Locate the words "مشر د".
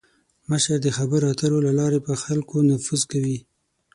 0.49-0.87